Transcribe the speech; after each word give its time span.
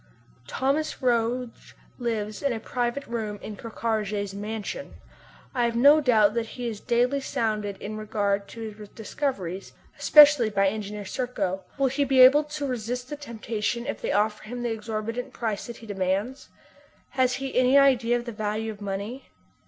Thomas 0.47 0.99
Roch 0.99 1.51
lives 1.99 2.41
in 2.41 2.51
a 2.53 2.59
private 2.59 3.05
room 3.05 3.37
in 3.39 3.55
Ker 3.55 3.69
Karraje's 3.69 4.33
"mansion." 4.33 4.95
I 5.53 5.65
have 5.65 5.75
no 5.75 6.01
doubt 6.01 6.33
that 6.33 6.47
he 6.57 6.67
is 6.67 6.79
daily 6.79 7.19
sounded 7.21 7.77
in 7.77 7.97
regard 7.97 8.47
to 8.47 8.61
his 8.71 8.89
discoveries, 8.89 9.73
especially 9.99 10.49
by 10.49 10.69
Engineer 10.69 11.05
Serko. 11.05 11.65
Will 11.77 11.85
he 11.85 12.03
be 12.03 12.19
able 12.21 12.43
to 12.45 12.65
resist 12.65 13.11
the 13.11 13.15
temptation 13.15 13.85
if 13.85 14.01
they 14.01 14.11
offer 14.11 14.41
him 14.45 14.63
the 14.63 14.71
exorbitant 14.71 15.33
price 15.33 15.67
that 15.67 15.77
he 15.77 15.85
demands? 15.85 16.49
Has 17.11 17.35
he 17.35 17.55
any 17.55 17.77
idea 17.77 18.17
of 18.17 18.25
the 18.25 18.31
value 18.31 18.71
of 18.71 18.81
money? 18.81 19.29